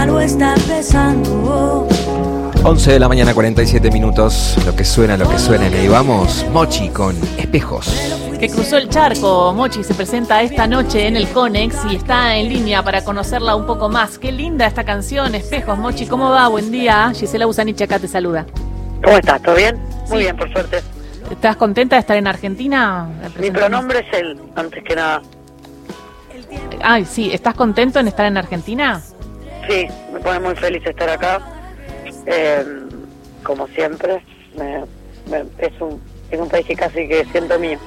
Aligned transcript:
algo 0.00 0.20
está 0.20 0.54
pesando. 0.66 1.86
11 2.62 2.92
de 2.92 2.98
la 2.98 3.08
mañana, 3.08 3.32
47 3.34 3.90
minutos. 3.90 4.56
Lo 4.66 4.74
que 4.74 4.84
suena, 4.84 5.16
lo 5.16 5.28
que 5.28 5.38
suena. 5.38 5.68
Y 5.68 5.74
ahí 5.74 5.88
vamos, 5.88 6.44
Mochi 6.52 6.88
con 6.88 7.16
espejos. 7.38 7.86
que 8.38 8.48
cruzó 8.48 8.78
el 8.78 8.88
charco. 8.88 9.52
Mochi 9.54 9.84
se 9.84 9.92
presenta 9.94 10.40
esta 10.42 10.66
noche 10.66 11.06
en 11.06 11.16
el 11.16 11.28
Conex 11.28 11.76
y 11.90 11.96
está 11.96 12.36
en 12.36 12.48
línea 12.48 12.82
para 12.82 13.04
conocerla 13.04 13.54
un 13.54 13.66
poco 13.66 13.88
más. 13.90 14.18
Qué 14.18 14.32
linda 14.32 14.66
esta 14.66 14.84
canción, 14.84 15.34
Espejos. 15.34 15.78
Mochi, 15.78 16.06
¿cómo 16.06 16.30
va? 16.30 16.48
Buen 16.48 16.70
día. 16.70 17.12
Gisela 17.14 17.44
Busanich 17.46 17.80
acá 17.82 17.98
te 17.98 18.08
saluda. 18.08 18.46
¿Cómo 19.04 19.16
estás? 19.18 19.42
¿Todo 19.42 19.54
bien? 19.56 19.76
Muy 20.08 20.08
Sí. 20.08 20.16
bien, 20.24 20.36
por 20.36 20.50
suerte. 20.52 20.80
¿Estás 21.30 21.56
contenta 21.56 21.96
de 21.96 22.00
estar 22.00 22.16
en 22.16 22.26
Argentina? 22.26 23.06
Mi 23.38 23.50
pronombre 23.50 24.00
es 24.00 24.18
él, 24.18 24.40
antes 24.56 24.82
que 24.82 24.96
nada. 24.96 25.20
Ay, 26.82 27.04
sí. 27.04 27.30
¿Estás 27.32 27.54
contento 27.54 27.98
en 28.00 28.08
estar 28.08 28.26
en 28.26 28.36
Argentina? 28.38 29.00
Sí, 29.70 29.86
me 30.12 30.18
pone 30.18 30.40
muy 30.40 30.56
feliz 30.56 30.84
estar 30.84 31.08
acá. 31.08 31.40
Eh, 32.26 32.64
como 33.44 33.68
siempre, 33.68 34.20
me- 34.56 34.80
me- 35.30 35.44
es, 35.58 35.80
un, 35.80 36.00
es 36.28 36.40
un 36.40 36.48
país 36.48 36.66
que 36.66 36.74
casi 36.74 37.06
que 37.06 37.24
siento 37.30 37.56
mío. 37.58 37.78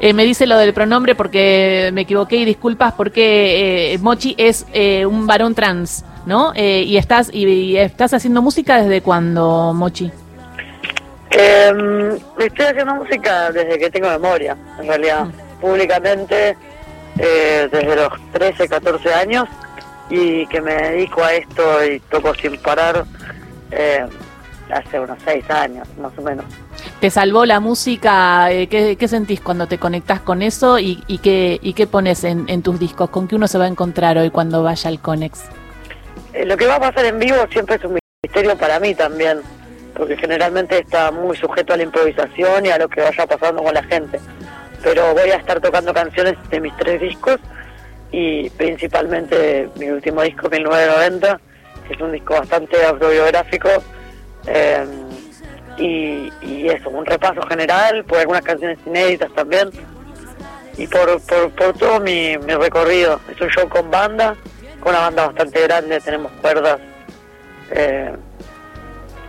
Eh, 0.00 0.14
me 0.14 0.24
dice 0.24 0.46
lo 0.46 0.56
del 0.56 0.72
pronombre 0.72 1.14
porque 1.14 1.90
me 1.92 2.00
equivoqué 2.00 2.36
y 2.36 2.44
disculpas 2.46 2.94
porque 2.94 3.92
eh, 3.94 3.98
Mochi 3.98 4.34
es 4.38 4.66
eh, 4.72 5.04
un 5.06 5.26
varón 5.26 5.54
trans, 5.54 6.02
¿no? 6.24 6.52
Eh, 6.56 6.82
y 6.86 6.96
estás 6.96 7.28
y, 7.32 7.44
y 7.46 7.76
estás 7.76 8.14
haciendo 8.14 8.40
música 8.40 8.82
desde 8.82 9.02
cuando, 9.02 9.72
Mochi. 9.74 10.10
Eh, 11.30 12.18
estoy 12.38 12.64
haciendo 12.66 12.94
música 12.94 13.52
desde 13.52 13.78
que 13.78 13.90
tengo 13.90 14.08
memoria, 14.08 14.56
en 14.80 14.86
realidad. 14.88 15.26
Públicamente, 15.60 16.56
eh, 17.18 17.68
desde 17.70 17.96
los 17.96 18.12
13, 18.32 18.66
14 18.66 19.12
años. 19.12 19.46
Y 20.10 20.46
que 20.46 20.60
me 20.60 20.74
dedico 20.74 21.22
a 21.24 21.34
esto 21.34 21.84
y 21.84 22.00
toco 22.00 22.34
sin 22.34 22.58
parar 22.58 23.04
eh, 23.70 24.06
hace 24.70 25.00
unos 25.00 25.18
6 25.24 25.50
años, 25.50 25.88
más 25.98 26.12
o 26.18 26.22
menos. 26.22 26.44
¿Te 27.00 27.10
salvó 27.10 27.44
la 27.44 27.60
música? 27.60 28.50
Eh, 28.50 28.66
¿qué, 28.68 28.96
qué 28.96 29.08
sentís 29.08 29.40
cuando 29.40 29.66
te 29.66 29.78
conectás 29.78 30.20
con 30.20 30.42
eso 30.42 30.78
y, 30.78 31.02
y 31.06 31.18
qué, 31.18 31.58
y 31.62 31.72
qué 31.74 31.86
pones 31.86 32.24
en, 32.24 32.44
en 32.48 32.62
tus 32.62 32.78
discos? 32.78 33.10
¿Con 33.10 33.28
qué 33.28 33.36
uno 33.36 33.48
se 33.48 33.58
va 33.58 33.64
a 33.64 33.68
encontrar 33.68 34.18
hoy 34.18 34.30
cuando 34.30 34.62
vaya 34.62 34.88
al 34.88 35.00
Conex? 35.00 35.44
Eh, 36.32 36.44
lo 36.44 36.56
que 36.56 36.66
va 36.66 36.76
a 36.76 36.80
pasar 36.80 37.04
en 37.06 37.18
vivo 37.18 37.36
siempre 37.50 37.76
es 37.76 37.84
un 37.84 37.98
misterio 38.22 38.56
para 38.56 38.80
mí 38.80 38.94
también, 38.94 39.40
porque 39.96 40.16
generalmente 40.16 40.78
está 40.78 41.10
muy 41.10 41.36
sujeto 41.36 41.74
a 41.74 41.76
la 41.76 41.84
improvisación 41.84 42.66
y 42.66 42.70
a 42.70 42.78
lo 42.78 42.88
que 42.88 43.00
vaya 43.00 43.26
pasando 43.26 43.62
con 43.62 43.74
la 43.74 43.82
gente. 43.84 44.20
Pero 44.82 45.14
voy 45.14 45.30
a 45.30 45.36
estar 45.36 45.60
tocando 45.60 45.94
canciones 45.94 46.36
de 46.50 46.60
mis 46.60 46.76
tres 46.76 47.00
discos 47.00 47.38
y 48.16 48.50
principalmente 48.50 49.68
mi 49.76 49.88
último 49.90 50.22
disco, 50.22 50.48
1990, 50.48 51.40
que 51.88 51.94
es 51.94 52.00
un 52.00 52.12
disco 52.12 52.34
bastante 52.34 52.84
autobiográfico. 52.84 53.68
eh, 54.46 54.84
y, 55.76 56.30
y 56.42 56.68
eso, 56.68 56.88
un 56.90 57.04
repaso 57.04 57.42
general, 57.48 58.04
por 58.04 58.18
algunas 58.18 58.42
canciones 58.42 58.78
inéditas 58.86 59.32
también. 59.34 59.70
Y 60.78 60.86
por, 60.86 61.20
por, 61.22 61.50
por 61.50 61.72
todo 61.76 61.98
mi, 61.98 62.38
mi 62.38 62.54
recorrido. 62.54 63.18
Es 63.32 63.40
un 63.40 63.48
show 63.48 63.68
con 63.68 63.90
banda, 63.90 64.36
con 64.80 64.90
una 64.92 65.00
banda 65.00 65.26
bastante 65.26 65.60
grande, 65.62 65.98
tenemos 66.00 66.30
cuerdas. 66.40 66.78
Eh, 67.72 68.12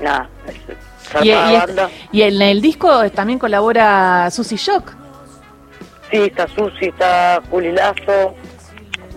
nada, 0.02 0.30
es 0.48 1.26
y- 1.26 1.32
banda. 1.32 1.90
y 2.12 2.22
en 2.22 2.40
el 2.42 2.62
disco 2.62 3.10
también 3.10 3.40
colabora 3.40 4.30
Susy 4.30 4.56
Shock. 4.58 4.92
Sí, 6.12 6.18
está 6.18 6.48
Susi, 6.50 6.86
está 6.86 7.42
Juli 7.50 7.72
Lazo, 7.72 8.36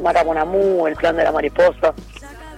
Mara 0.03 0.25
Monamú, 0.25 0.87
El 0.87 0.97
Plan 0.97 1.17
de 1.17 1.25
la 1.25 1.33
Mariposa. 1.33 1.93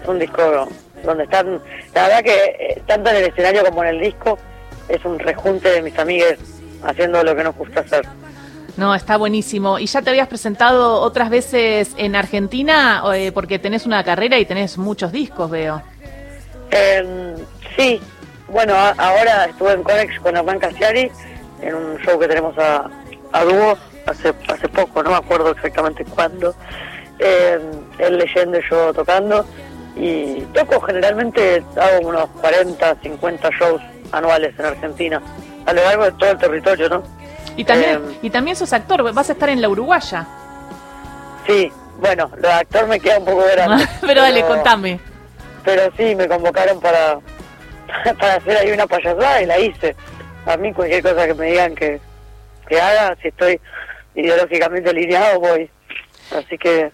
Es 0.02 0.08
un 0.08 0.18
disco 0.18 0.68
donde 1.04 1.24
están, 1.24 1.60
la 1.94 2.02
verdad 2.08 2.22
que 2.22 2.34
eh, 2.58 2.82
tanto 2.86 3.10
en 3.10 3.16
el 3.16 3.24
escenario 3.24 3.64
como 3.64 3.82
en 3.84 3.90
el 3.90 4.00
disco, 4.00 4.38
es 4.88 5.04
un 5.04 5.18
rejunte 5.18 5.68
de 5.70 5.82
mis 5.82 5.98
amigues 5.98 6.38
haciendo 6.82 7.22
lo 7.22 7.34
que 7.36 7.44
nos 7.44 7.54
gusta 7.56 7.80
hacer. 7.80 8.06
No, 8.76 8.94
está 8.94 9.16
buenísimo. 9.16 9.78
¿Y 9.78 9.86
ya 9.86 10.00
te 10.00 10.10
habías 10.10 10.28
presentado 10.28 11.00
otras 11.00 11.28
veces 11.28 11.92
en 11.96 12.16
Argentina? 12.16 13.02
Eh, 13.14 13.30
porque 13.32 13.58
tenés 13.58 13.84
una 13.84 14.02
carrera 14.04 14.38
y 14.38 14.46
tenés 14.46 14.78
muchos 14.78 15.12
discos, 15.12 15.50
veo. 15.50 15.82
Eh, 16.70 17.34
sí, 17.76 18.00
bueno, 18.48 18.74
a- 18.74 18.94
ahora 18.96 19.46
estuve 19.46 19.72
en 19.72 19.82
Conex 19.82 20.18
con 20.20 20.36
Hernán 20.36 20.58
Casiari 20.58 21.10
en 21.62 21.74
un 21.74 21.98
show 21.98 22.18
que 22.18 22.28
tenemos 22.28 22.56
a, 22.58 22.88
a 23.32 23.44
dúo 23.44 23.76
hace, 24.06 24.32
hace 24.48 24.68
poco, 24.68 25.02
no 25.02 25.10
me 25.10 25.16
acuerdo 25.16 25.50
exactamente 25.50 26.04
cuándo. 26.04 26.54
Eh, 27.20 27.58
él 27.98 28.18
leyendo 28.18 28.58
y 28.58 28.62
yo 28.70 28.92
tocando. 28.94 29.44
Y 29.96 30.40
toco 30.54 30.80
generalmente, 30.80 31.62
hago 31.76 32.08
unos 32.08 32.26
40, 32.40 32.96
50 33.02 33.50
shows 33.58 33.82
anuales 34.12 34.54
en 34.58 34.64
Argentina, 34.64 35.20
a 35.66 35.72
lo 35.72 35.82
largo 35.82 36.04
de 36.04 36.12
todo 36.12 36.30
el 36.30 36.38
territorio, 36.38 36.88
¿no? 36.88 37.02
Y 37.56 37.64
también, 37.64 37.96
Eh, 37.96 38.18
y 38.22 38.30
también 38.30 38.56
sos 38.56 38.72
actor, 38.72 39.02
vas 39.12 39.28
a 39.28 39.32
estar 39.32 39.48
en 39.50 39.60
la 39.60 39.68
Uruguaya. 39.68 40.26
Sí, 41.46 41.70
bueno, 41.98 42.30
lo 42.36 42.48
de 42.48 42.54
actor 42.54 42.86
me 42.86 42.98
queda 43.00 43.18
un 43.18 43.24
poco 43.26 43.42
grande. 43.52 43.84
pero 44.00 44.22
dale, 44.22 44.42
contame. 44.46 45.00
pero 45.64 45.82
sí 45.96 46.14
me 46.14 46.26
convocaron 46.28 46.80
para 46.80 47.18
para 48.20 48.34
hacer 48.36 48.56
ahí 48.56 48.70
una 48.70 48.86
payasada 48.86 49.42
y 49.42 49.46
la 49.46 49.58
hice 49.58 49.94
a 50.46 50.56
mí 50.56 50.72
cualquier 50.72 51.02
cosa 51.02 51.26
que 51.26 51.34
me 51.34 51.46
digan 51.50 51.74
que, 51.74 52.00
que 52.68 52.80
haga 52.80 53.14
si 53.20 53.28
estoy 53.28 53.60
ideológicamente 54.14 54.88
alineado 54.90 55.40
voy 55.40 55.68
así 56.34 56.56
que 56.56 56.90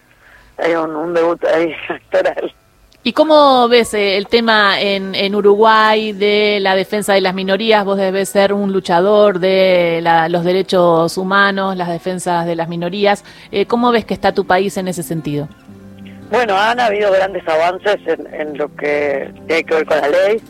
hay 0.57 0.73
un, 0.75 0.95
un 0.95 1.13
debut 1.13 1.43
ahí 1.45 1.71
actoral 1.89 2.53
¿Y 3.03 3.13
cómo 3.13 3.69
ves 3.69 3.93
eh, 3.93 4.17
el 4.17 4.27
tema 4.27 4.81
en, 4.81 5.15
en 5.15 5.33
Uruguay 5.33 6.11
de 6.11 6.57
la 6.59 6.75
defensa 6.75 7.13
de 7.13 7.21
las 7.21 7.33
minorías? 7.33 7.85
Vos 7.85 7.97
debes 7.97 8.27
ser 8.27 8.51
un 8.51 8.73
luchador 8.73 9.39
de 9.39 10.01
la- 10.03 10.27
los 10.27 10.43
derechos 10.43 11.17
humanos, 11.17 11.77
las 11.77 11.87
defensas 11.87 12.45
de 12.45 12.57
las 12.57 12.67
minorías. 12.67 13.23
Eh, 13.51 13.65
¿Cómo 13.65 13.91
ves 13.93 14.03
que 14.03 14.13
está 14.13 14.33
tu 14.33 14.45
país 14.45 14.75
en 14.75 14.89
ese 14.89 15.03
sentido? 15.03 15.47
bueno 16.29 16.57
han 16.57 16.77
habido 16.81 17.09
grandes 17.13 17.47
avances 17.47 17.95
en, 18.05 18.27
en 18.33 18.57
lo 18.57 18.67
que 18.75 19.31
tiene 19.47 19.63
que 19.63 19.75
ver 19.75 19.85
con 19.85 19.97
la 20.01 20.09
ley 20.09 20.41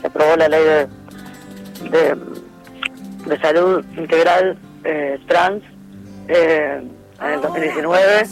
se 0.00 0.06
aprobó 0.06 0.34
la 0.36 0.48
ley 0.48 0.64
de 0.64 0.86
de, 1.90 2.16
de 3.26 3.40
salud 3.42 3.84
integral 3.98 4.56
eh, 4.84 5.18
trans 5.28 5.62
eh, 6.28 6.80
el 7.36 7.42
2019 7.42 8.26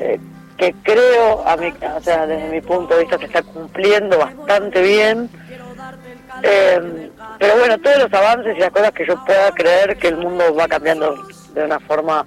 eh, 0.00 0.20
que 0.56 0.74
creo, 0.82 1.46
a 1.46 1.56
mi, 1.56 1.68
o 1.68 2.00
sea, 2.00 2.26
desde 2.26 2.48
mi 2.48 2.60
punto 2.60 2.94
de 2.94 3.02
vista, 3.02 3.16
se 3.18 3.26
está 3.26 3.42
cumpliendo 3.42 4.18
bastante 4.18 4.82
bien. 4.82 5.30
Eh, 6.42 7.10
pero 7.38 7.56
bueno, 7.58 7.78
todos 7.78 7.98
los 7.98 8.12
avances 8.12 8.56
y 8.56 8.60
las 8.60 8.70
cosas 8.70 8.90
que 8.92 9.06
yo 9.06 9.24
pueda 9.24 9.52
creer 9.52 9.96
que 9.98 10.08
el 10.08 10.16
mundo 10.16 10.54
va 10.54 10.66
cambiando 10.66 11.14
de 11.54 11.64
una 11.64 11.78
forma 11.80 12.26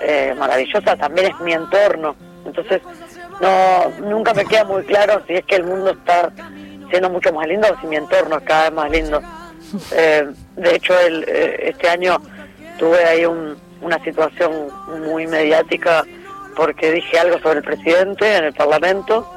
eh, 0.00 0.34
maravillosa, 0.36 0.96
también 0.96 1.28
es 1.32 1.40
mi 1.40 1.52
entorno. 1.52 2.16
Entonces, 2.44 2.80
no 3.40 3.90
nunca 4.08 4.34
me 4.34 4.44
queda 4.44 4.64
muy 4.64 4.82
claro 4.84 5.22
si 5.26 5.34
es 5.34 5.44
que 5.44 5.56
el 5.56 5.64
mundo 5.64 5.90
está 5.90 6.32
siendo 6.90 7.10
mucho 7.10 7.32
más 7.32 7.46
lindo 7.46 7.68
o 7.72 7.80
si 7.80 7.86
mi 7.86 7.96
entorno 7.96 8.38
es 8.38 8.44
cada 8.44 8.64
vez 8.64 8.72
más 8.72 8.90
lindo. 8.90 9.22
Eh, 9.92 10.26
de 10.56 10.76
hecho, 10.76 10.98
el, 10.98 11.24
eh, 11.28 11.68
este 11.68 11.90
año 11.90 12.16
tuve 12.78 13.04
ahí 13.04 13.26
un- 13.26 13.54
una 13.80 14.02
situación 14.04 14.68
muy 15.02 15.26
mediática 15.26 16.04
porque 16.56 16.92
dije 16.92 17.18
algo 17.18 17.38
sobre 17.38 17.58
el 17.58 17.64
presidente 17.64 18.36
en 18.36 18.44
el 18.44 18.52
Parlamento 18.52 19.32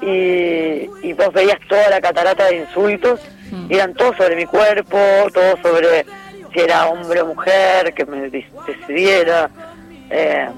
y, 0.00 0.88
y 1.02 1.12
vos 1.12 1.32
veías 1.32 1.58
toda 1.68 1.88
la 1.90 2.00
catarata 2.00 2.46
de 2.46 2.56
insultos 2.56 3.20
y 3.68 3.74
eran 3.74 3.94
todos 3.94 4.16
sobre 4.16 4.36
mi 4.36 4.46
cuerpo, 4.46 4.98
todos 5.32 5.60
sobre 5.62 6.04
si 6.52 6.60
era 6.60 6.86
hombre 6.86 7.20
o 7.20 7.26
mujer, 7.26 7.92
que 7.94 8.04
me 8.04 8.30
decidiera. 8.30 9.50
eh, 10.10 10.48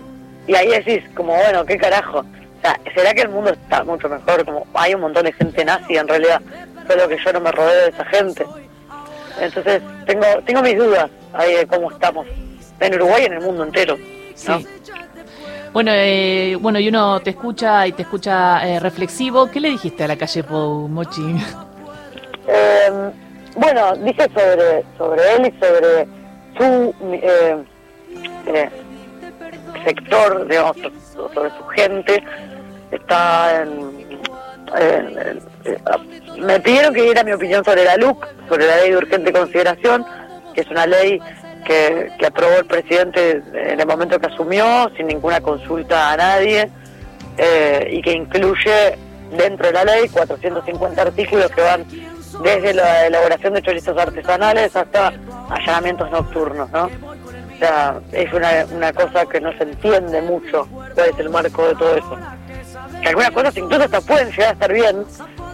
y 0.46 0.54
ahí 0.54 0.68
decís, 0.68 1.02
como 1.14 1.34
bueno, 1.34 1.64
qué 1.64 1.76
carajo. 1.76 2.20
O 2.20 2.60
sea, 2.62 2.78
¿será 2.94 3.12
que 3.12 3.22
el 3.22 3.28
mundo 3.28 3.50
está 3.50 3.82
mucho 3.84 4.08
mejor? 4.08 4.44
Como 4.44 4.66
hay 4.74 4.94
un 4.94 5.00
montón 5.00 5.24
de 5.24 5.32
gente 5.32 5.64
nazi 5.64 5.96
en 5.96 6.06
realidad, 6.06 6.40
solo 6.88 7.08
que 7.08 7.18
yo 7.18 7.32
no 7.32 7.40
me 7.40 7.50
rodeo 7.52 7.82
de 7.82 7.88
esa 7.88 8.04
gente. 8.04 8.46
Entonces, 9.40 9.82
tengo 10.06 10.24
tengo 10.46 10.62
mis 10.62 10.78
dudas 10.78 11.10
ahí 11.34 11.54
de 11.54 11.66
cómo 11.66 11.90
estamos 11.90 12.26
en 12.80 12.94
Uruguay 12.94 13.22
y 13.22 13.26
en 13.26 13.32
el 13.34 13.40
mundo 13.40 13.64
entero. 13.64 13.96
¿no? 13.98 14.04
Sí. 14.34 14.66
Bueno, 15.72 15.90
eh, 15.94 16.56
bueno, 16.60 16.78
y 16.78 16.88
uno 16.88 17.20
te 17.20 17.30
escucha 17.30 17.86
y 17.86 17.92
te 17.92 18.02
escucha 18.02 18.66
eh, 18.66 18.80
reflexivo. 18.80 19.50
¿Qué 19.50 19.60
le 19.60 19.68
dijiste 19.70 20.04
a 20.04 20.08
la 20.08 20.16
calle 20.16 20.42
Pou, 20.42 20.88
Mochi? 20.88 21.36
Eh, 22.48 22.90
bueno, 23.56 23.94
dije 23.96 24.22
sobre, 24.34 24.84
sobre 24.96 25.34
él 25.34 25.46
y 25.54 25.58
sobre 25.64 26.06
su 26.56 26.94
eh, 27.12 27.56
eh, 28.46 28.70
sector, 29.84 30.46
digamos, 30.48 30.76
so- 31.12 31.30
sobre 31.34 31.50
su 31.50 31.64
gente. 31.68 32.22
Está 32.90 33.62
en, 33.62 33.70
en- 34.78 35.18
en- 35.18 35.42
eh, 35.64 35.78
me 36.38 36.60
pidieron 36.60 36.94
que 36.94 37.02
diera 37.02 37.24
mi 37.24 37.32
opinión 37.32 37.64
sobre 37.64 37.84
la 37.84 37.96
LUC, 37.96 38.26
sobre 38.48 38.66
la 38.66 38.76
ley 38.76 38.90
de 38.90 38.96
urgente 38.96 39.32
consideración, 39.32 40.04
que 40.54 40.60
es 40.60 40.68
una 40.70 40.86
ley 40.86 41.18
que, 41.66 42.26
aprobó 42.26 42.58
el 42.58 42.64
presidente 42.64 43.42
en 43.52 43.80
el 43.80 43.86
momento 43.86 44.18
que 44.18 44.26
asumió, 44.26 44.90
sin 44.96 45.08
ninguna 45.08 45.40
consulta 45.40 46.12
a 46.12 46.16
nadie, 46.16 46.70
eh, 47.36 47.88
y 47.90 48.00
que 48.02 48.12
incluye 48.12 48.96
dentro 49.36 49.66
de 49.66 49.72
la 49.72 49.84
ley, 49.84 50.08
450 50.08 51.02
artículos 51.02 51.50
que 51.50 51.60
van 51.60 51.84
desde 52.42 52.74
la 52.74 53.06
elaboración 53.06 53.54
de 53.54 53.62
chorizos 53.62 53.96
artesanales 53.98 54.74
hasta 54.76 55.12
allanamientos 55.50 56.10
nocturnos, 56.10 56.70
¿no? 56.70 56.84
O 56.84 57.58
sea, 57.58 57.98
es 58.12 58.32
una, 58.32 58.66
una 58.72 58.92
cosa 58.92 59.24
que 59.26 59.40
no 59.40 59.50
se 59.56 59.64
entiende 59.64 60.20
mucho 60.22 60.68
cuál 60.94 61.08
es 61.10 61.18
el 61.18 61.30
marco 61.30 61.66
de 61.66 61.74
todo 61.74 61.96
eso. 61.96 62.16
Que 63.00 63.08
algunas 63.08 63.30
cosas 63.30 63.56
incluso 63.56 63.84
hasta 63.84 64.00
pueden 64.02 64.30
llegar 64.30 64.50
a 64.50 64.52
estar 64.52 64.72
bien, 64.72 65.04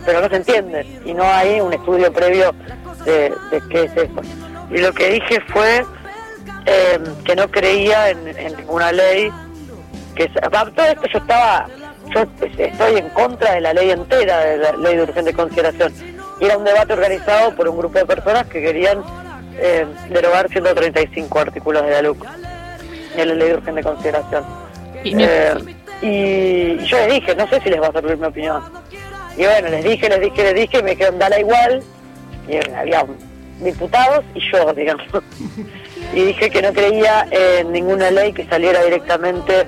pero 0.05 0.21
no 0.21 0.29
se 0.29 0.37
entiende 0.37 0.87
y 1.05 1.15
no 1.15 1.23
hay 1.25 1.61
un 1.61 1.73
estudio 1.73 2.13
previo 2.13 2.53
de 3.05 3.33
qué 3.71 3.85
es 3.85 3.97
eso. 3.97 4.21
Y 4.71 4.79
lo 4.79 4.93
que 4.93 5.11
dije 5.11 5.41
fue 5.53 5.85
eh, 6.67 6.99
que 7.25 7.37
no 7.37 7.49
creía 7.51 8.11
en, 8.11 8.29
en 8.29 8.57
ninguna 8.57 8.93
ley, 8.93 9.31
que 10.15 10.29
todo 10.29 10.87
esto 10.87 11.07
yo 11.13 11.19
estaba, 11.19 11.67
yo 12.15 12.21
estoy 12.41 12.97
en 12.97 13.09
contra 13.11 13.55
de 13.55 13.61
la 13.61 13.73
ley 13.73 13.91
entera, 13.91 14.41
de 14.41 14.57
la 14.59 14.73
ley 14.73 14.97
de 14.97 15.03
urgente 15.03 15.33
consideración. 15.33 15.93
Y 16.41 16.45
era 16.45 16.59
un 16.59 16.65
debate 16.65 16.93
organizado 16.93 17.55
por 17.55 17.69
un 17.69 17.79
grupo 17.79 17.99
de 17.99 18.07
personas 18.07 18.47
que 18.47 18.61
querían 18.61 19.03
eh, 19.59 19.87
derogar 20.11 20.49
135 20.49 21.39
artículos 21.39 21.85
de 21.85 21.91
la 21.91 22.03
LUC, 22.03 22.27
de 23.17 23.27
la 23.27 23.35
ley 23.35 23.49
de 23.49 23.55
urgente 23.55 23.83
consideración. 23.83 24.45
Y 25.05 25.15
Eh, 25.19 25.55
y 26.03 26.79
yo 26.79 26.97
les 26.99 27.15
dije, 27.15 27.35
no 27.37 27.49
sé 27.49 27.61
si 27.61 27.71
les 27.71 27.81
va 27.81 27.87
a 27.87 27.93
servir 27.93 28.17
mi 28.19 28.27
opinión. 28.27 28.61
Y 29.37 29.45
bueno, 29.45 29.69
les 29.69 29.85
dije, 29.85 30.09
les 30.09 30.21
dije, 30.21 30.43
les 30.43 30.55
dije, 30.55 30.79
y 30.79 30.83
me 30.83 30.91
dijeron, 30.91 31.19
dale 31.19 31.41
igual. 31.41 31.83
Y 32.49 32.57
había 32.75 33.07
diputados 33.61 34.25
y 34.35 34.41
yo, 34.51 34.73
digamos. 34.77 35.07
y 36.15 36.25
dije 36.25 36.51
que 36.51 36.63
no 36.63 36.73
creía 36.73 37.27
en 37.31 37.73
ninguna 37.73 38.11
ley 38.11 38.33
que 38.33 38.45
saliera 38.47 38.83
directamente 38.85 39.67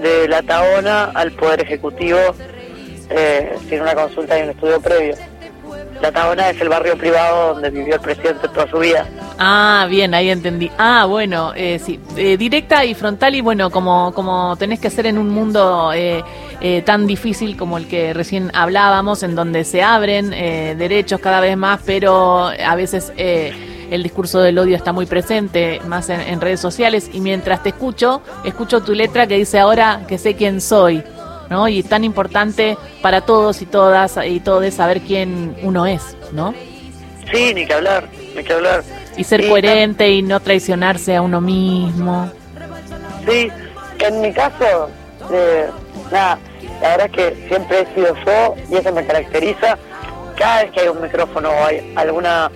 de 0.00 0.28
la 0.28 0.42
Taona 0.42 1.04
al 1.14 1.32
Poder 1.32 1.62
Ejecutivo 1.62 2.18
eh, 3.10 3.56
sin 3.68 3.80
una 3.80 3.94
consulta 3.94 4.38
y 4.38 4.42
un 4.42 4.50
estudio 4.50 4.80
previo. 4.80 5.14
La 6.00 6.10
Taona 6.12 6.50
es 6.50 6.60
el 6.60 6.68
barrio 6.68 6.98
privado 6.98 7.54
donde 7.54 7.70
vivió 7.70 7.94
el 7.94 8.00
presidente 8.00 8.48
toda 8.48 8.68
su 8.68 8.78
vida. 8.78 9.06
Ah, 9.38 9.86
bien, 9.88 10.12
ahí 10.14 10.30
entendí. 10.30 10.70
Ah, 10.76 11.06
bueno, 11.06 11.52
eh, 11.54 11.78
sí, 11.78 12.00
eh, 12.16 12.36
directa 12.36 12.84
y 12.84 12.94
frontal 12.94 13.34
y 13.34 13.40
bueno, 13.40 13.70
como, 13.70 14.12
como 14.12 14.56
tenés 14.56 14.80
que 14.80 14.90
ser 14.90 15.06
en 15.06 15.18
un 15.18 15.28
mundo 15.28 15.92
eh, 15.94 16.22
eh, 16.66 16.80
tan 16.80 17.06
difícil 17.06 17.58
como 17.58 17.76
el 17.76 17.86
que 17.86 18.14
recién 18.14 18.50
hablábamos, 18.54 19.22
en 19.22 19.34
donde 19.34 19.64
se 19.64 19.82
abren 19.82 20.32
eh, 20.32 20.74
derechos 20.78 21.20
cada 21.20 21.40
vez 21.40 21.58
más, 21.58 21.80
pero 21.84 22.46
a 22.46 22.74
veces 22.74 23.12
eh, 23.18 23.86
el 23.90 24.02
discurso 24.02 24.40
del 24.40 24.58
odio 24.58 24.74
está 24.74 24.90
muy 24.90 25.04
presente, 25.04 25.82
más 25.86 26.08
en, 26.08 26.22
en 26.22 26.40
redes 26.40 26.60
sociales, 26.60 27.10
y 27.12 27.20
mientras 27.20 27.62
te 27.62 27.68
escucho, 27.68 28.22
escucho 28.44 28.80
tu 28.82 28.94
letra 28.94 29.26
que 29.26 29.36
dice 29.36 29.58
ahora 29.58 30.06
que 30.08 30.16
sé 30.16 30.36
quién 30.36 30.62
soy. 30.62 31.04
¿no? 31.50 31.68
Y 31.68 31.80
es 31.80 31.86
tan 31.86 32.02
importante 32.02 32.78
para 33.02 33.20
todos 33.20 33.60
y 33.60 33.66
todas 33.66 34.18
y 34.26 34.40
todos 34.40 34.72
saber 34.72 35.02
quién 35.02 35.54
uno 35.62 35.84
es, 35.84 36.16
¿no? 36.32 36.54
Sí, 37.30 37.52
ni 37.52 37.66
que 37.66 37.74
hablar, 37.74 38.08
ni 38.34 38.42
que 38.42 38.54
hablar. 38.54 38.82
Y 39.18 39.24
ser 39.24 39.42
Sí, 39.42 39.50
coherente 39.50 40.10
y 40.10 40.22
no 40.22 40.40
traicionarse 40.40 41.14
a 41.14 41.20
uno 41.20 41.42
mismo. 41.42 42.32
Sí, 43.28 43.50
en 43.98 44.20
mi 44.22 44.32
caso, 44.32 44.88
eh, 45.32 45.66
nada, 46.10 46.38
la 46.80 46.96
verdad 46.96 47.06
es 47.06 47.12
que 47.12 47.48
siempre 47.48 47.80
he 47.80 47.94
sido 47.94 48.14
yo 48.24 48.54
y 48.70 48.76
eso 48.76 48.92
me 48.92 49.06
caracteriza. 49.06 49.78
Cada 50.36 50.62
vez 50.62 50.72
que 50.72 50.80
hay 50.80 50.88
un 50.88 51.00
micrófono 51.00 51.50
o 51.50 51.64
hay 51.64 51.92
alguna 51.96 52.50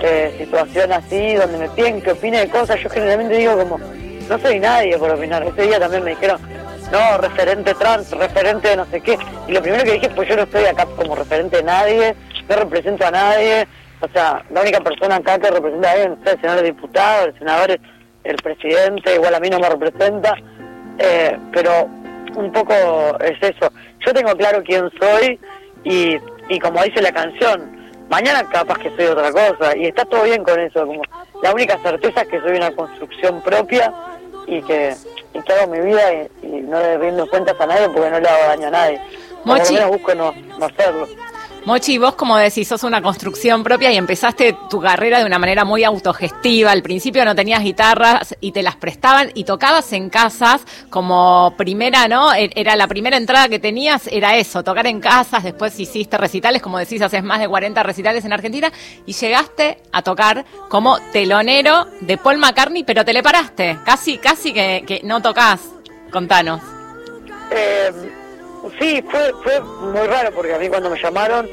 eh, 0.00 0.34
situación 0.38 0.92
así 0.92 1.34
donde 1.34 1.58
me 1.58 1.68
piden 1.70 2.00
que 2.00 2.12
opine 2.12 2.40
de 2.40 2.48
cosas, 2.48 2.80
yo 2.80 2.90
generalmente 2.90 3.36
digo 3.36 3.56
como, 3.56 3.78
no 3.78 4.38
soy 4.38 4.58
nadie 4.58 4.98
por 4.98 5.10
opinar. 5.10 5.42
Ese 5.44 5.62
día 5.62 5.78
también 5.78 6.04
me 6.04 6.10
dijeron, 6.10 6.40
no, 6.90 7.18
referente 7.18 7.74
trans, 7.74 8.10
referente 8.10 8.68
de 8.68 8.76
no 8.76 8.86
sé 8.86 9.00
qué. 9.00 9.18
Y 9.46 9.52
lo 9.52 9.62
primero 9.62 9.84
que 9.84 9.92
dije, 9.92 10.10
pues 10.10 10.28
yo 10.28 10.36
no 10.36 10.42
estoy 10.42 10.64
acá 10.64 10.86
como 10.96 11.14
referente 11.14 11.58
de 11.58 11.62
nadie, 11.62 12.14
no 12.48 12.56
represento 12.56 13.06
a 13.06 13.10
nadie. 13.10 13.66
O 14.00 14.08
sea, 14.08 14.42
la 14.50 14.62
única 14.62 14.80
persona 14.80 15.16
acá 15.16 15.38
que 15.38 15.50
representa 15.50 15.88
a 15.88 15.92
alguien 15.92 16.18
es 16.24 16.32
el 16.32 16.40
senador 16.40 16.64
diputado, 16.64 17.26
el 17.26 17.38
senador 17.38 17.78
el 18.24 18.36
presidente, 18.36 19.14
igual 19.14 19.34
a 19.34 19.40
mí 19.40 19.48
no 19.50 19.60
me 19.60 19.68
representa. 19.68 20.34
Eh, 20.98 21.38
pero 21.52 21.88
un 22.36 22.52
poco 22.52 22.74
es 23.20 23.36
eso. 23.42 23.72
Yo 24.06 24.12
tengo 24.14 24.32
claro 24.36 24.62
quién 24.64 24.90
soy 25.00 25.38
y, 25.84 26.16
y 26.48 26.58
como 26.58 26.82
dice 26.82 27.00
la 27.02 27.12
canción, 27.12 27.90
mañana 28.08 28.44
capaz 28.50 28.78
que 28.78 28.90
soy 28.96 29.06
otra 29.06 29.30
cosa 29.32 29.76
y 29.76 29.86
está 29.86 30.04
todo 30.04 30.22
bien 30.24 30.42
con 30.44 30.58
eso. 30.58 30.86
Como 30.86 31.02
la 31.42 31.52
única 31.52 31.78
certeza 31.78 32.22
es 32.22 32.28
que 32.28 32.40
soy 32.40 32.56
una 32.56 32.70
construcción 32.72 33.40
propia 33.42 33.92
y 34.46 34.62
que, 34.62 34.94
y 35.34 35.40
que 35.42 35.52
hago 35.52 35.72
mi 35.72 35.80
vida 35.80 36.02
y, 36.12 36.46
y 36.46 36.48
no 36.62 36.80
le 36.80 36.98
rindo 36.98 37.26
cuentas 37.28 37.54
a 37.60 37.66
nadie 37.66 37.88
porque 37.88 38.10
no 38.10 38.20
le 38.20 38.28
hago 38.28 38.46
daño 38.48 38.66
a 38.68 38.70
nadie. 38.70 39.00
O 39.00 39.44
Por 39.44 39.52
lo 39.54 39.58
Mochi. 39.58 39.74
menos 39.74 39.90
busco 39.90 40.14
no, 40.14 40.34
no 40.58 40.66
hacerlo. 40.66 41.06
Mochi, 41.66 41.98
vos 41.98 42.14
como 42.14 42.36
decís, 42.38 42.66
sos 42.66 42.82
una 42.84 43.02
construcción 43.02 43.62
propia 43.62 43.92
y 43.92 43.96
empezaste 43.98 44.56
tu 44.70 44.80
carrera 44.80 45.18
de 45.18 45.26
una 45.26 45.38
manera 45.38 45.64
muy 45.64 45.84
autogestiva. 45.84 46.70
Al 46.72 46.82
principio 46.82 47.24
no 47.24 47.34
tenías 47.34 47.62
guitarras 47.62 48.34
y 48.40 48.52
te 48.52 48.62
las 48.62 48.76
prestaban 48.76 49.30
y 49.34 49.44
tocabas 49.44 49.92
en 49.92 50.08
casas 50.08 50.62
como 50.88 51.54
primera, 51.58 52.08
¿no? 52.08 52.32
E- 52.34 52.50
Era 52.56 52.76
la 52.76 52.88
primera 52.88 53.18
entrada 53.18 53.48
que 53.48 53.58
tenías, 53.58 54.06
era 54.10 54.36
eso, 54.36 54.64
tocar 54.64 54.86
en 54.86 55.00
casas. 55.00 55.44
Después 55.44 55.78
hiciste 55.78 56.16
recitales, 56.16 56.62
como 56.62 56.78
decís, 56.78 57.02
haces 57.02 57.22
más 57.22 57.40
de 57.40 57.46
40 57.48 57.82
recitales 57.82 58.24
en 58.24 58.32
Argentina 58.32 58.72
y 59.04 59.12
llegaste 59.12 59.78
a 59.92 60.00
tocar 60.02 60.46
como 60.70 60.98
telonero 61.12 61.86
de 62.00 62.16
Paul 62.16 62.38
McCartney, 62.38 62.84
pero 62.84 63.04
te 63.04 63.12
le 63.12 63.22
paraste. 63.22 63.78
Casi, 63.84 64.16
casi 64.18 64.52
que, 64.54 64.82
que 64.86 65.02
no 65.04 65.20
tocas. 65.20 65.60
Contanos. 66.10 66.62
Eh, 67.52 67.92
sí, 68.78 69.02
fue, 69.10 69.32
fue 69.42 69.60
muy 69.60 70.06
raro 70.06 70.30
porque 70.34 70.54
a 70.54 70.58
mí 70.58 70.68
cuando 70.68 70.90
me 70.90 71.00
llamaron, 71.02 71.46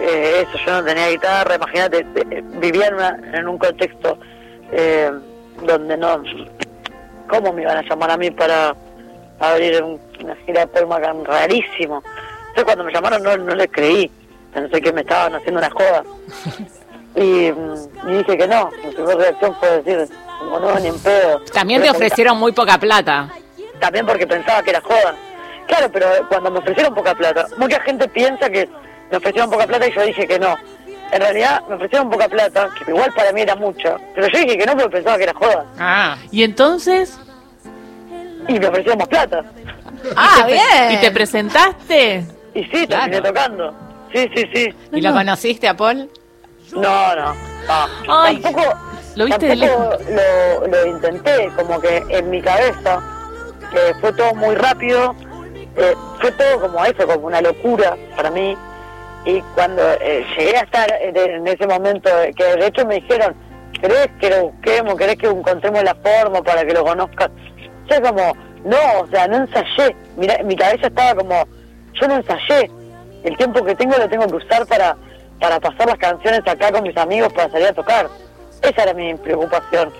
eh, 0.00 0.44
eso, 0.48 0.58
yo 0.64 0.72
no 0.72 0.84
tenía 0.84 1.08
guitarra, 1.08 1.56
imagínate, 1.56 2.06
eh, 2.30 2.42
vivía 2.60 2.86
en, 2.88 2.94
una- 2.94 3.18
en 3.34 3.48
un 3.48 3.58
contexto 3.58 4.18
eh, 4.72 5.10
donde 5.62 5.96
no... 5.96 6.22
¿Cómo 7.28 7.52
me 7.52 7.62
iban 7.62 7.76
a 7.76 7.82
llamar 7.82 8.10
a 8.12 8.16
mí 8.16 8.30
para 8.30 8.74
abrir 9.40 9.82
un- 9.82 10.00
una 10.22 10.34
gira 10.46 10.64
de 10.66 10.86
McCartney? 10.86 11.24
Rarísimo. 11.24 12.02
Entonces 12.40 12.64
cuando 12.64 12.84
me 12.84 12.92
llamaron 12.92 13.22
no, 13.22 13.36
no 13.36 13.54
les 13.54 13.68
creí, 13.70 14.10
pensé 14.54 14.80
que 14.80 14.92
me 14.92 15.02
estaban 15.02 15.34
haciendo 15.34 15.58
una 15.60 15.70
joda. 15.70 16.02
Y, 17.14 17.50
mm, 17.52 18.08
y 18.08 18.16
dije 18.18 18.38
que 18.38 18.46
no, 18.48 18.70
mi 18.84 18.92
primera 18.92 19.14
reacción 19.16 19.54
fue 19.58 19.82
decir, 19.82 20.08
como 20.38 20.60
no, 20.60 20.78
ni 20.78 20.86
en 20.88 20.98
pedo. 21.00 21.40
También 21.52 21.82
te 21.82 21.90
ofrecieron 21.90 22.38
muy 22.38 22.52
poca 22.52 22.78
plata. 22.78 23.28
también 23.80 24.06
porque 24.06 24.26
pensaba 24.26 24.62
que 24.62 24.70
era 24.70 24.80
joda. 24.80 25.14
Claro, 25.68 25.88
pero 25.92 26.06
cuando 26.28 26.50
me 26.50 26.58
ofrecieron 26.58 26.94
poca 26.94 27.14
plata, 27.14 27.46
mucha 27.56 27.78
gente 27.80 28.08
piensa 28.08 28.48
que 28.50 28.68
me 29.10 29.16
ofrecieron 29.18 29.50
poca 29.50 29.66
plata 29.66 29.86
y 29.86 29.92
yo 29.94 30.02
dije 30.02 30.26
que 30.26 30.38
no. 30.38 30.56
En 31.12 31.20
realidad 31.20 31.62
me 31.68 31.76
ofrecieron 31.76 32.10
poca 32.10 32.28
plata, 32.28 32.68
que 32.84 32.90
igual 32.90 33.12
para 33.14 33.32
mí 33.32 33.40
era 33.42 33.54
mucha, 33.54 33.96
pero 34.14 34.26
yo 34.28 34.38
dije 34.40 34.58
que 34.58 34.66
no 34.66 34.72
porque 34.72 34.90
pensaba 34.90 35.16
que 35.16 35.22
era 35.24 35.34
joda. 35.34 35.64
Ah, 35.78 36.16
Y 36.30 36.42
entonces, 36.42 37.18
Y 38.48 38.58
me 38.58 38.66
ofrecieron 38.66 38.98
más 38.98 39.08
plata. 39.08 39.42
ah 40.16 40.42
te- 40.46 40.52
bien. 40.52 40.92
¿y 40.92 40.96
te 40.98 41.10
presentaste? 41.10 42.24
Y 42.54 42.64
sí, 42.64 42.86
Claro. 42.86 43.02
terminé 43.10 43.20
tocando. 43.22 43.74
Sí, 44.12 44.30
sí, 44.34 44.44
sí. 44.54 44.74
¿Y 44.92 45.00
lo 45.02 45.12
conociste 45.12 45.68
a 45.68 45.76
Paul? 45.76 46.10
No, 46.72 47.14
no. 47.16 47.34
no. 47.34 48.22
Ay, 48.22 48.38
tampoco 48.38 48.74
lo 49.16 49.24
viste 49.26 49.46
de 49.46 49.56
tampoco 49.66 49.98
lo, 50.10 50.66
lo 50.66 50.86
intenté, 50.86 51.50
como 51.56 51.78
que 51.80 52.02
en 52.08 52.30
mi 52.30 52.40
cabeza 52.40 53.00
eh, 53.74 53.92
fue 54.00 54.12
todo 54.14 54.34
muy 54.34 54.54
rápido, 54.54 55.14
eh, 55.78 55.94
fue 56.20 56.32
todo 56.32 56.60
como 56.60 56.84
eso, 56.84 57.06
como 57.06 57.26
una 57.26 57.40
locura 57.40 57.96
para 58.16 58.30
mí. 58.30 58.56
Y 59.24 59.40
cuando 59.54 59.82
eh, 60.00 60.24
llegué 60.36 60.56
a 60.56 60.62
estar 60.62 60.92
en, 61.00 61.16
en 61.16 61.48
ese 61.48 61.66
momento, 61.66 62.08
eh, 62.22 62.32
que 62.34 62.44
de 62.44 62.66
hecho 62.66 62.86
me 62.86 62.96
dijeron, 62.96 63.34
¿querés 63.80 64.08
que 64.20 64.30
lo 64.30 64.50
busquemos? 64.50 64.94
¿Querés 64.96 65.16
que 65.16 65.26
encontremos 65.26 65.82
la 65.82 65.94
forma 65.94 66.42
para 66.42 66.64
que 66.64 66.72
lo 66.72 66.84
conozcas? 66.84 67.30
Yo 67.88 68.02
como, 68.02 68.34
no, 68.64 69.00
o 69.00 69.06
sea, 69.08 69.26
no 69.28 69.36
ensayé. 69.36 69.96
Mira, 70.16 70.42
mi 70.44 70.56
cabeza 70.56 70.86
estaba 70.88 71.14
como, 71.14 71.44
yo 71.94 72.08
no 72.08 72.16
ensayé. 72.16 72.70
El 73.24 73.36
tiempo 73.36 73.64
que 73.64 73.74
tengo 73.74 73.96
lo 73.96 74.08
tengo 74.08 74.26
que 74.26 74.36
usar 74.36 74.66
para, 74.66 74.96
para 75.40 75.60
pasar 75.60 75.88
las 75.88 75.98
canciones 75.98 76.40
acá 76.46 76.70
con 76.72 76.82
mis 76.82 76.96
amigos 76.96 77.32
para 77.32 77.50
salir 77.50 77.68
a 77.68 77.72
tocar. 77.72 78.08
Esa 78.62 78.82
era 78.82 78.94
mi 78.94 79.14
preocupación. 79.14 79.92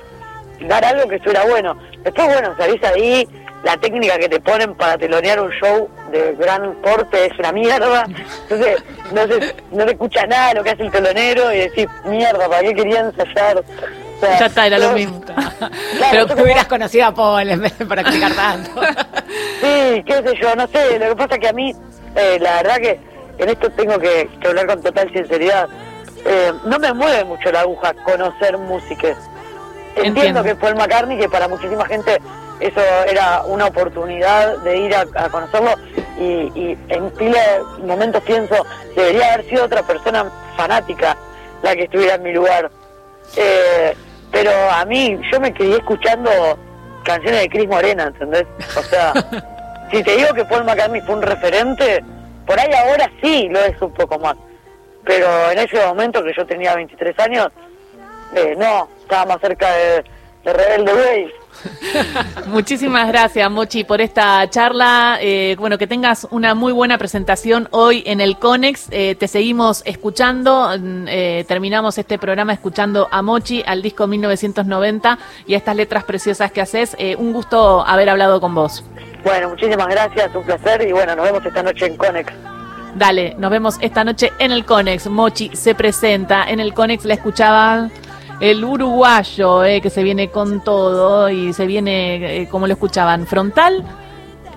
Dar 0.67 0.85
algo 0.85 1.09
que 1.09 1.17
estuviera 1.17 1.45
bueno. 1.45 1.77
Después, 2.03 2.27
bueno, 2.27 2.55
salís 2.59 2.83
ahí, 2.85 3.29
la 3.65 3.77
técnica 3.77 4.19
que 4.19 4.29
te 4.29 4.41
ponen 4.41 4.75
para 4.75 4.97
telonear 4.97 5.41
un 5.41 5.51
show 5.51 5.89
de 6.11 6.35
gran 6.37 6.75
porte 6.77 7.27
es 7.27 7.39
una 7.39 7.53
mierda. 7.53 8.07
Entonces, 8.49 8.83
no 9.13 9.23
se, 9.27 9.55
no 9.73 9.85
se 9.85 9.91
escucha 9.91 10.27
nada 10.27 10.49
de 10.49 10.55
lo 10.55 10.65
que 10.65 10.71
hace 10.71 10.83
el 10.85 10.91
telonero 10.91 11.53
y 11.53 11.59
decís, 11.59 11.87
mierda, 12.05 12.49
¿para 12.49 12.63
qué 12.63 12.75
quería 12.75 13.01
ensayar? 13.01 13.59
O 13.59 14.21
sea, 14.21 14.39
Ya 14.39 14.47
está, 14.47 14.67
era 14.67 14.79
lo 14.79 14.93
mismo. 14.93 15.21
Claro, 15.99 16.13
Pero 16.13 16.27
que 16.29 16.43
hubieras 16.43 16.67
conocido 16.67 17.07
a 17.07 17.15
Paul 17.15 17.49
en 17.51 17.61
vez 17.63 17.77
de 17.79 17.87
practicar 17.87 18.33
tanto. 18.33 18.71
Sí, 19.61 20.03
qué 20.07 20.15
sé 20.25 20.35
yo, 20.41 20.55
no 20.55 20.67
sé, 20.69 20.99
lo 20.99 21.09
que 21.09 21.17
pasa 21.17 21.35
es 21.35 21.41
que 21.41 21.49
a 21.49 21.53
mí, 21.53 21.75
eh, 22.15 22.39
la 22.41 22.63
verdad 22.63 22.77
que 22.77 23.01
en 23.39 23.49
esto 23.49 23.69
tengo 23.71 23.99
que, 23.99 24.29
que 24.41 24.49
hablar 24.49 24.67
con 24.67 24.83
total 24.83 25.13
sinceridad, 25.13 25.69
eh, 26.25 26.53
no 26.65 26.79
me 26.79 26.93
mueve 26.95 27.25
mucho 27.25 27.51
la 27.51 27.61
aguja 27.63 27.93
conocer 28.05 28.57
músicas. 28.57 29.17
Entiendo 29.97 30.21
Entiendo. 30.21 30.45
que 30.45 30.55
Paul 30.55 30.77
McCartney, 30.77 31.19
que 31.19 31.29
para 31.29 31.49
muchísima 31.49 31.85
gente 31.87 32.19
eso 32.61 32.81
era 33.07 33.43
una 33.45 33.67
oportunidad 33.67 34.59
de 34.59 34.79
ir 34.79 34.95
a, 34.95 35.07
a 35.15 35.29
conocerlo, 35.29 35.75
y, 36.19 36.51
y 36.55 36.79
en 36.89 37.11
pila 37.13 37.41
de 37.79 37.87
momentos 37.87 38.23
pienso, 38.25 38.67
debería 38.97 39.35
haber 39.35 39.49
sido 39.49 39.65
otra 39.65 39.83
persona 39.83 40.31
fanática 40.57 41.17
la 41.63 41.75
que 41.75 41.85
estuviera 41.85 42.15
en 42.15 42.23
mi 42.23 42.33
lugar. 42.33 42.71
Eh, 43.37 43.95
pero 44.31 44.51
a 44.71 44.85
mí, 44.85 45.19
yo 45.33 45.41
me 45.41 45.53
quedé 45.53 45.77
escuchando 45.77 46.31
canciones 47.05 47.43
de 47.43 47.49
Cris 47.49 47.69
Morena, 47.69 48.05
¿entendés? 48.05 48.47
O 48.77 48.83
sea, 48.83 49.13
si 49.91 50.03
te 50.03 50.17
digo 50.17 50.35
que 50.35 50.45
Paul 50.45 50.65
McCartney 50.65 51.01
fue 51.03 51.17
un 51.17 51.23
referente, 51.23 52.05
por 52.47 52.59
ahí 52.59 52.71
ahora 52.73 53.11
sí 53.23 53.49
lo 53.49 53.61
es 53.61 53.81
un 53.81 53.93
poco 53.93 54.19
más. 54.19 54.37
Pero 55.05 55.51
en 55.51 55.59
ese 55.59 55.85
momento 55.87 56.23
que 56.23 56.35
yo 56.37 56.47
tenía 56.47 56.75
23 56.75 57.19
años, 57.21 57.49
eh, 58.35 58.55
no, 58.59 58.89
estaba 59.01 59.25
más 59.25 59.41
cerca 59.41 59.71
de, 59.73 60.05
de 60.45 60.53
Rebelde 60.53 60.95
Way. 60.95 61.33
Muchísimas 62.47 63.09
gracias, 63.09 63.51
Mochi, 63.51 63.85
por 63.85 64.01
esta 64.01 64.49
charla. 64.51 65.19
Eh, 65.21 65.57
bueno, 65.59 65.79
que 65.79 65.87
tengas 65.87 66.27
una 66.31 66.55
muy 66.55 66.73
buena 66.73 66.99
presentación 66.99 67.69
hoy 67.71 68.03
en 68.07 68.21
el 68.21 68.39
CONEX. 68.39 68.89
Eh, 68.91 69.15
te 69.15 69.29
seguimos 69.29 69.83
escuchando. 69.85 70.71
mm, 70.79 71.07
eh, 71.09 71.45
terminamos 71.49 71.99
este 71.99 72.19
programa 72.19 72.53
escuchando 72.53 73.09
a 73.11 73.23
Mochi, 73.23 73.63
al 73.67 73.83
disco 73.83 74.07
1990 74.07 75.19
y 75.47 75.55
a 75.55 75.57
estas 75.57 75.77
letras 75.77 76.05
preciosas 76.05 76.53
que 76.53 76.61
haces. 76.61 76.97
Un 77.19 77.33
gusto 77.33 77.85
haber 77.87 78.09
hablado 78.09 78.41
con 78.41 78.55
vos. 78.55 78.85
Bueno, 79.25 79.51
muchísimas 79.51 79.89
gracias, 79.89 80.35
un 80.35 80.45
placer 80.45 80.87
y 80.87 80.93
bueno, 80.93 81.15
nos 81.17 81.25
vemos 81.25 81.45
esta 81.45 81.63
noche 81.63 81.87
en 81.87 81.97
Conex. 81.97 82.33
Dale, 82.95 83.35
nos 83.39 83.51
vemos 83.51 83.77
esta 83.81 84.05
noche 84.05 84.33
en 84.39 84.51
el 84.53 84.65
CONEX. 84.65 85.09
Mochi 85.09 85.51
se 85.55 85.75
presenta. 85.75 86.45
En 86.49 86.61
el 86.61 86.75
CONEX 86.75 87.05
la 87.05 87.15
escuchaban 87.15 87.93
el 88.41 88.65
uruguayo, 88.65 89.65
eh, 89.65 89.81
que 89.81 89.91
se 89.91 90.03
viene 90.03 90.31
con 90.31 90.63
todo 90.63 91.29
y 91.29 91.53
se 91.53 91.67
viene, 91.67 92.43
eh, 92.43 92.49
como 92.49 92.67
lo 92.67 92.75
escuchaban, 92.75 93.27
frontal 93.27 93.85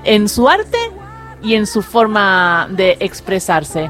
en 0.04 0.30
su 0.30 0.48
arte 0.48 0.78
y 1.42 1.56
en 1.56 1.66
su 1.66 1.82
forma 1.82 2.68
de 2.70 2.98
expresarse. 3.00 3.90